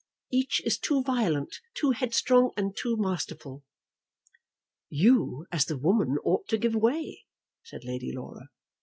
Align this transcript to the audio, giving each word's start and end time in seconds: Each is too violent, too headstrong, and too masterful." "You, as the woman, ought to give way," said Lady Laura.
Each 0.31 0.63
is 0.65 0.79
too 0.79 1.03
violent, 1.03 1.57
too 1.75 1.91
headstrong, 1.91 2.53
and 2.57 2.75
too 2.75 2.97
masterful." 2.97 3.63
"You, 4.89 5.45
as 5.51 5.65
the 5.65 5.77
woman, 5.77 6.17
ought 6.25 6.47
to 6.47 6.57
give 6.57 6.73
way," 6.73 7.25
said 7.61 7.83
Lady 7.83 8.11
Laura. 8.11 8.49